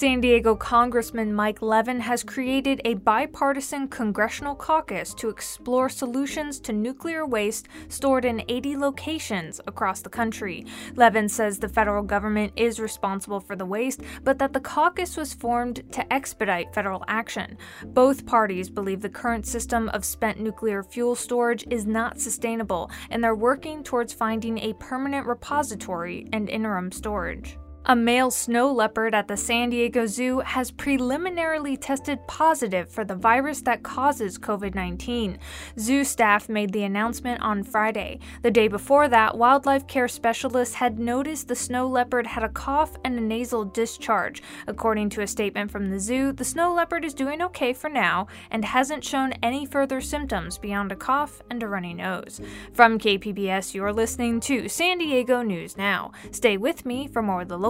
[0.00, 6.72] San Diego Congressman Mike Levin has created a bipartisan congressional caucus to explore solutions to
[6.72, 10.64] nuclear waste stored in 80 locations across the country.
[10.96, 15.34] Levin says the federal government is responsible for the waste, but that the caucus was
[15.34, 17.58] formed to expedite federal action.
[17.84, 23.22] Both parties believe the current system of spent nuclear fuel storage is not sustainable, and
[23.22, 27.58] they're working towards finding a permanent repository and interim storage.
[27.86, 33.14] A male snow leopard at the San Diego Zoo has preliminarily tested positive for the
[33.14, 35.38] virus that causes COVID 19.
[35.78, 38.20] Zoo staff made the announcement on Friday.
[38.42, 42.96] The day before that, wildlife care specialists had noticed the snow leopard had a cough
[43.02, 44.42] and a nasal discharge.
[44.66, 48.26] According to a statement from the zoo, the snow leopard is doing okay for now
[48.50, 52.42] and hasn't shown any further symptoms beyond a cough and a runny nose.
[52.74, 56.12] From KPBS, you're listening to San Diego News Now.
[56.30, 57.69] Stay with me for more of the local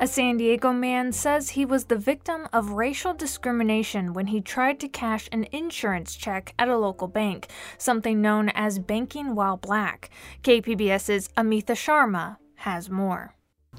[0.00, 4.78] A San Diego man says he was the victim of racial discrimination when he tried
[4.78, 7.48] to cash an insurance check at a local bank,
[7.78, 10.08] something known as banking while black.
[10.44, 13.34] KPBS's Amita Sharma has more.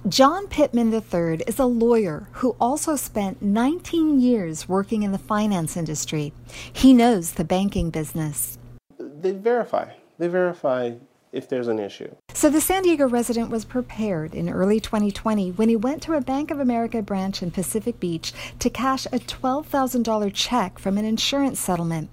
[0.09, 5.77] John Pittman III is a lawyer who also spent 19 years working in the finance
[5.77, 6.33] industry.
[6.73, 8.57] He knows the banking business.
[8.99, 9.93] They verify.
[10.17, 10.95] They verify
[11.31, 12.13] if there's an issue.
[12.33, 16.21] So the San Diego resident was prepared in early 2020 when he went to a
[16.21, 21.59] Bank of America branch in Pacific Beach to cash a $12,000 check from an insurance
[21.59, 22.09] settlement.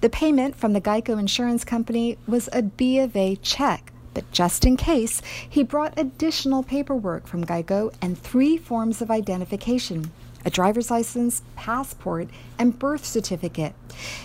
[0.00, 3.92] The payment from the Geico Insurance Company was a B of A check.
[4.14, 10.10] But just in case, he brought additional paperwork from Geico and three forms of identification
[10.44, 12.28] a driver's license, passport,
[12.58, 13.74] and birth certificate.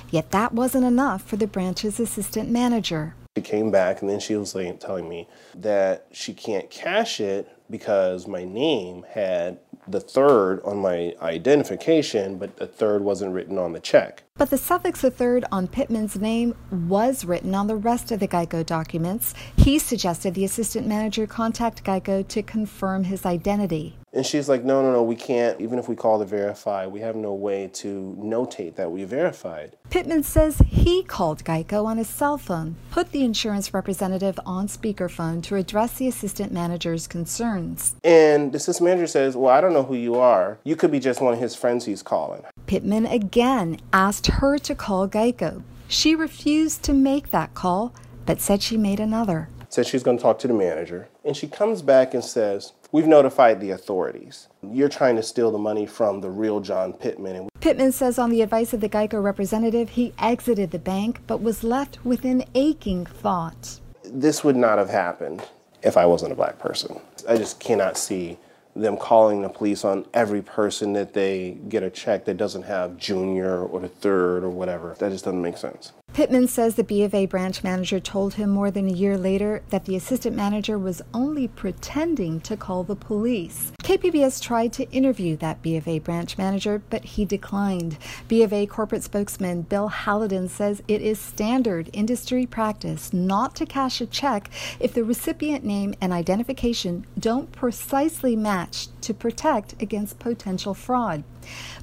[0.10, 3.16] Yet that wasn't enough for the branch's assistant manager.
[3.36, 7.50] She came back and then she was like telling me that she can't cash it
[7.68, 9.58] because my name had
[9.88, 14.24] the third on my identification, but the third wasn't written on the check.
[14.36, 18.28] But the suffix the third on Pittman's name was written on the rest of the
[18.28, 19.36] Geico documents.
[19.58, 23.98] He suggested the assistant manager contact Geico to confirm his identity.
[24.12, 25.60] And she's like, no, no, no, we can't.
[25.60, 29.76] Even if we call to verify, we have no way to notate that we verified.
[29.90, 35.42] Pittman says he called Geico on his cell phone, put the insurance representative on speakerphone
[35.44, 37.96] to address the assistant manager's concerns.
[38.04, 40.60] And the assistant manager says, well, I don't know who you are.
[40.64, 42.44] You could be just one of his friends he's calling.
[42.68, 45.64] Pittman again asked her to call Geico.
[45.88, 47.94] She refused to make that call,
[48.26, 49.50] but said she made another.
[49.70, 51.10] Said she's going to talk to the manager.
[51.26, 54.48] And she comes back and says, We've notified the authorities.
[54.62, 57.50] You're trying to steal the money from the real John Pittman.
[57.60, 61.64] Pittman says, on the advice of the Geico representative, he exited the bank but was
[61.64, 63.80] left with an aching thought.
[64.04, 65.42] This would not have happened
[65.82, 67.00] if I wasn't a black person.
[67.28, 68.38] I just cannot see
[68.76, 72.98] them calling the police on every person that they get a check that doesn't have
[72.98, 74.96] junior or the third or whatever.
[75.00, 75.94] That just doesn't make sense.
[76.14, 79.64] Pittman says the B of A branch manager told him more than a year later
[79.70, 83.72] that the assistant manager was only pretending to call the police.
[83.82, 87.98] KPBS tried to interview that B of A branch manager, but he declined.
[88.28, 93.66] B of A corporate spokesman Bill Halldin says it is standard industry practice not to
[93.66, 100.20] cash a check if the recipient name and identification don't precisely match to protect against
[100.20, 101.24] potential fraud.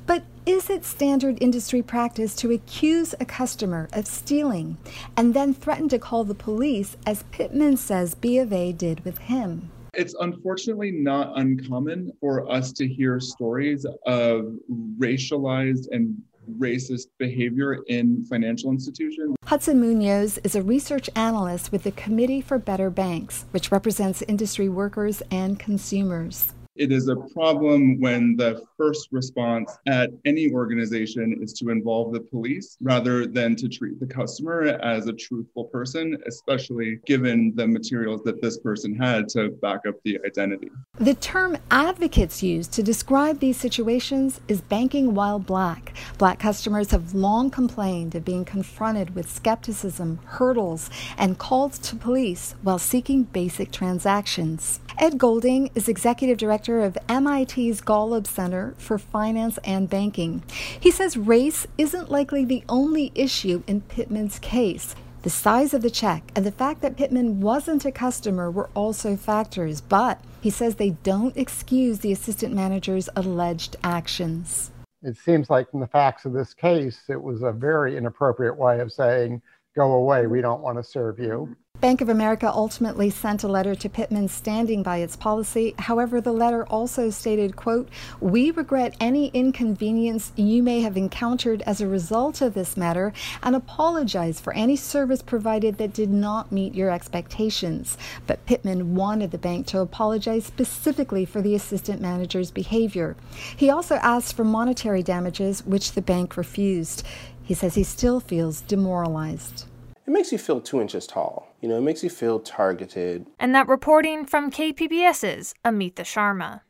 [0.07, 4.79] But is it standard industry practice to accuse a customer of stealing
[5.17, 9.19] and then threaten to call the police, as Pittman says B of A did with
[9.19, 9.71] him?
[9.95, 14.55] It's unfortunately not uncommon for us to hear stories of
[14.99, 16.17] racialized and
[16.59, 19.37] racist behavior in financial institutions.
[19.45, 24.69] Hudson Munoz is a research analyst with the Committee for Better Banks, which represents industry
[24.69, 26.53] workers and consumers.
[26.81, 32.21] It is a problem when the first response at any organization is to involve the
[32.21, 38.23] police rather than to treat the customer as a truthful person, especially given the materials
[38.23, 40.71] that this person had to back up the identity.
[40.99, 45.93] The term advocates use to describe these situations is banking while black.
[46.17, 50.89] Black customers have long complained of being confronted with skepticism, hurdles,
[51.19, 54.81] and calls to police while seeking basic transactions.
[55.01, 60.43] Ed Golding is executive director of MIT's Golub Center for Finance and Banking.
[60.79, 64.95] He says race isn't likely the only issue in Pittman's case.
[65.23, 69.17] The size of the check and the fact that Pittman wasn't a customer were also
[69.17, 74.71] factors, but he says they don't excuse the assistant manager's alleged actions.
[75.03, 78.81] It seems like, from the facts of this case, it was a very inappropriate way
[78.81, 79.41] of saying,
[79.75, 81.57] go away, we don't want to serve you.
[81.81, 85.75] Bank of America ultimately sent a letter to Pittman standing by its policy.
[85.79, 87.89] However, the letter also stated, quote,
[88.21, 93.57] "We regret any inconvenience you may have encountered as a result of this matter and
[93.57, 97.97] apologize for any service provided that did not meet your expectations."
[98.27, 103.17] But Pittman wanted the bank to apologize specifically for the assistant manager's behavior.
[103.57, 107.05] He also asked for monetary damages, which the bank refused.
[107.51, 109.65] He says he still feels demoralized
[110.07, 111.53] it makes you feel two inches tall.
[111.61, 113.27] You know, it makes you feel targeted.
[113.41, 116.61] And that reporting from KPBS's Amita Sharma.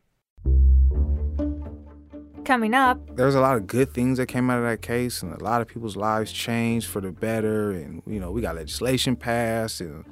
[2.46, 5.34] Coming up, there's a lot of good things that came out of that case, and
[5.34, 7.72] a lot of people's lives changed for the better.
[7.72, 10.06] And you know, we got legislation passed, and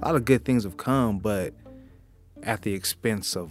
[0.00, 1.52] a lot of good things have come, but
[2.42, 3.50] at the expense of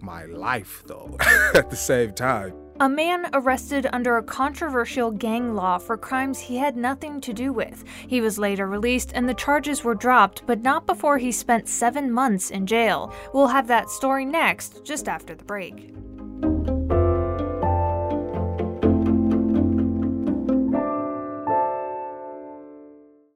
[0.00, 1.16] my life, though.
[1.54, 2.54] at the same time.
[2.78, 7.50] A man arrested under a controversial gang law for crimes he had nothing to do
[7.50, 7.84] with.
[8.06, 12.12] He was later released and the charges were dropped, but not before he spent seven
[12.12, 13.14] months in jail.
[13.32, 15.94] We'll have that story next, just after the break.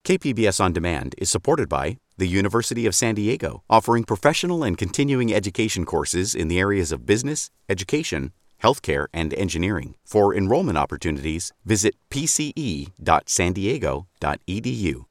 [0.04, 5.32] KPBS On Demand is supported by the University of San Diego, offering professional and continuing
[5.32, 9.96] education courses in the areas of business, education, healthcare, and engineering.
[10.04, 15.09] For enrollment opportunities, visit pce.sandiego.edu.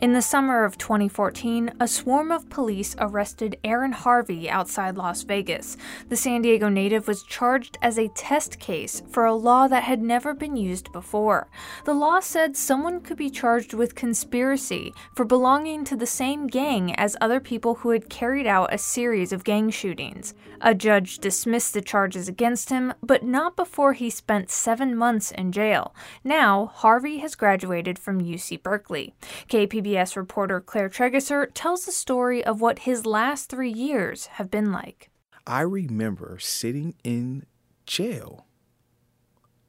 [0.00, 5.76] In the summer of 2014, a swarm of police arrested Aaron Harvey outside Las Vegas.
[6.08, 10.00] The San Diego native was charged as a test case for a law that had
[10.00, 11.48] never been used before.
[11.84, 16.94] The law said someone could be charged with conspiracy for belonging to the same gang
[16.94, 20.32] as other people who had carried out a series of gang shootings.
[20.60, 25.50] A judge dismissed the charges against him, but not before he spent seven months in
[25.50, 25.92] jail.
[26.22, 29.12] Now, Harvey has graduated from UC Berkeley.
[29.48, 34.50] KPB PBS reporter Claire Trageser tells the story of what his last three years have
[34.50, 35.10] been like.
[35.46, 37.46] I remember sitting in
[37.86, 38.46] jail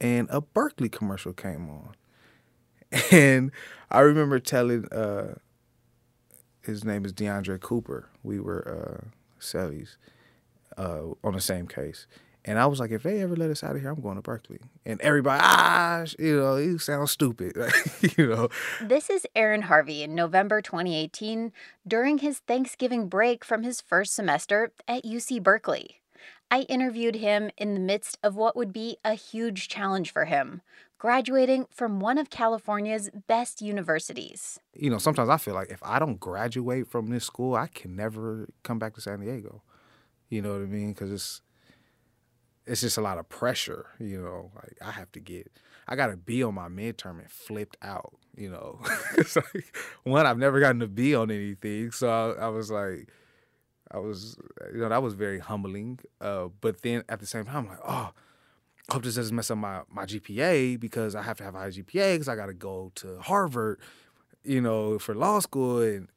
[0.01, 1.95] and a Berkeley commercial came on.
[3.11, 3.51] And
[3.91, 5.35] I remember telling uh,
[6.63, 8.09] his name is DeAndre Cooper.
[8.23, 9.07] We were uh,
[9.39, 9.97] Cellies
[10.75, 12.07] uh, on the same case.
[12.45, 14.21] And I was like, if they ever let us out of here, I'm going to
[14.21, 14.59] Berkeley.
[14.85, 17.57] And everybody, ah, you know, you sound stupid,
[18.17, 18.49] you know.
[18.81, 21.51] This is Aaron Harvey in November 2018
[21.87, 26.01] during his Thanksgiving break from his first semester at UC Berkeley.
[26.49, 30.61] I interviewed him in the midst of what would be a huge challenge for him
[30.99, 34.59] graduating from one of California's best universities.
[34.73, 37.95] You know, sometimes I feel like if I don't graduate from this school, I can
[37.95, 39.63] never come back to San Diego.
[40.27, 40.89] You know what I mean?
[40.89, 41.41] Because it's
[42.69, 44.51] it's just a lot of pressure, you know.
[44.55, 45.51] Like I have to get,
[45.87, 48.79] I got to be on my midterm and flipped out, you know.
[49.17, 53.09] it's like one, I've never gotten a B on anything, so I, I, was like,
[53.91, 54.37] I was,
[54.71, 55.99] you know, that was very humbling.
[56.21, 58.11] Uh, but then at the same time, I'm like, oh,
[58.91, 61.69] hope this doesn't mess up my, my GPA because I have to have a high
[61.69, 63.79] GPA because I got to go to Harvard,
[64.43, 65.81] you know, for law school.
[65.81, 66.07] And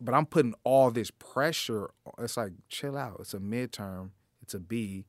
[0.00, 1.90] but I'm putting all this pressure.
[2.18, 3.18] It's like chill out.
[3.20, 4.10] It's a midterm.
[4.42, 5.04] It's a B.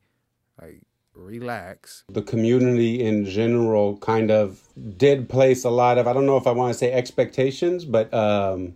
[0.62, 0.82] Like
[1.14, 2.04] relax.
[2.10, 4.62] The community in general kind of
[4.98, 8.14] did place a lot of I don't know if I want to say expectations, but
[8.14, 8.76] um,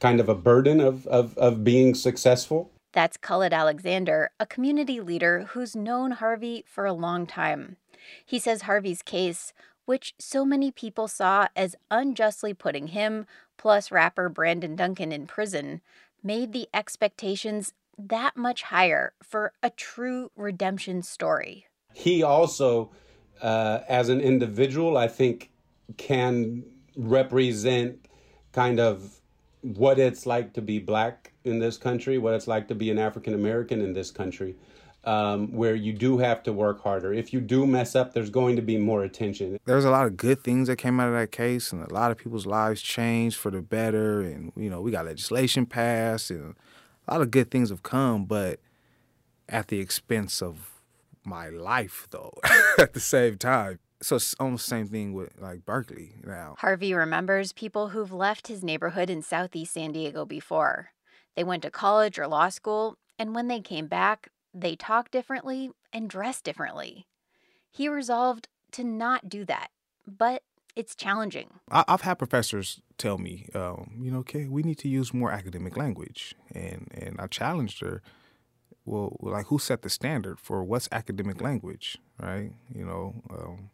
[0.00, 2.70] kind of a burden of of of being successful.
[2.92, 7.76] That's Khalid Alexander, a community leader who's known Harvey for a long time.
[8.24, 9.52] He says Harvey's case,
[9.84, 13.26] which so many people saw as unjustly putting him
[13.58, 15.82] plus rapper Brandon Duncan in prison,
[16.22, 21.66] made the expectations that much higher for a true redemption story.
[21.94, 22.90] He also,
[23.42, 25.50] uh, as an individual, I think
[25.96, 26.64] can
[26.96, 28.06] represent
[28.52, 29.20] kind of
[29.62, 32.98] what it's like to be black in this country, what it's like to be an
[32.98, 34.54] African American in this country,
[35.04, 37.12] um, where you do have to work harder.
[37.12, 39.58] If you do mess up, there's going to be more attention.
[39.64, 42.10] There's a lot of good things that came out of that case, and a lot
[42.10, 44.20] of people's lives changed for the better.
[44.20, 46.54] And you know, we got legislation passed, and
[47.08, 48.60] a lot of good things have come, but
[49.48, 50.82] at the expense of
[51.24, 52.38] my life, though.
[52.78, 56.54] at the same time so it's almost the same thing with like Berkeley now.
[56.58, 60.90] Harvey remembers people who've left his neighborhood in Southeast San Diego before.
[61.36, 65.70] They went to college or law school, and when they came back, they talked differently
[65.92, 67.06] and dressed differently.
[67.70, 69.70] He resolved to not do that,
[70.06, 70.42] but
[70.76, 71.48] it's challenging.
[71.70, 75.30] I, have had professors tell me, um, you know, okay, we need to use more
[75.30, 78.02] academic language, and and I challenged her.
[78.84, 82.52] Well, like, who set the standard for what's academic language, right?
[82.74, 83.70] You know, um,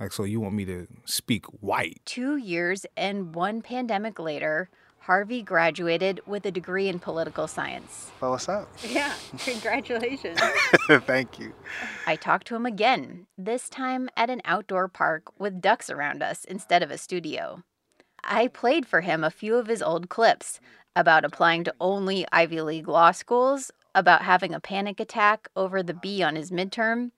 [0.00, 2.00] like, so you want me to speak white?
[2.04, 8.10] Two years and one pandemic later, Harvey graduated with a degree in political science.
[8.20, 8.68] Well, what's up?
[8.88, 10.40] Yeah, congratulations.
[10.88, 11.52] Thank you.
[12.06, 16.44] I talked to him again, this time at an outdoor park with ducks around us
[16.44, 17.62] instead of a studio.
[18.24, 20.58] I played for him a few of his old clips
[20.96, 25.94] about applying to only Ivy League law schools, about having a panic attack over the
[25.94, 27.10] B on his midterm,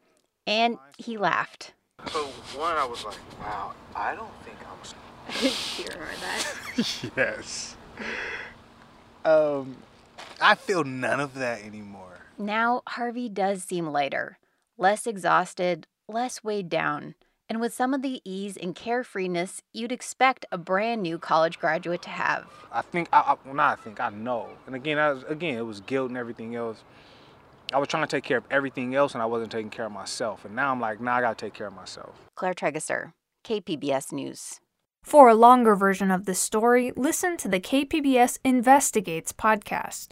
[0.47, 1.73] and he laughed.
[2.13, 2.25] So
[2.57, 4.48] one, I was like, wow, I don't think I'm.
[5.43, 7.11] you remember that?
[7.17, 7.77] yes.
[9.25, 9.77] Um,
[10.41, 12.19] I feel none of that anymore.
[12.39, 14.39] Now Harvey does seem lighter,
[14.77, 17.15] less exhausted, less weighed down,
[17.49, 22.03] and with some of the ease and carefreeness you'd expect a brand new college graduate
[22.03, 22.47] to have.
[22.73, 24.49] I think, I, I, well, not I think, I know.
[24.67, 26.83] And again, I was, again, it was guilt and everything else.
[27.73, 29.93] I was trying to take care of everything else and I wasn't taking care of
[29.93, 30.45] myself.
[30.45, 32.15] And now I'm like, nah, I gotta take care of myself.
[32.35, 33.13] Claire Trageser,
[33.45, 34.61] KPBS News.
[35.09, 40.09] For a longer version of this story, listen to the KPBS Investigates podcast.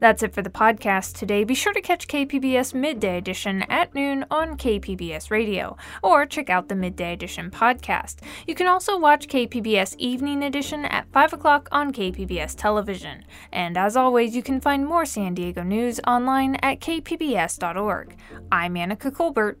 [0.00, 1.44] That's it for the podcast today.
[1.44, 6.68] Be sure to catch KPBS Midday Edition at noon on KPBS Radio, or check out
[6.68, 8.16] the Midday Edition podcast.
[8.48, 13.24] You can also watch KPBS Evening Edition at 5 o'clock on KPBS Television.
[13.52, 18.16] And as always, you can find more San Diego news online at kpbs.org.
[18.50, 19.60] I'm Anica Colbert.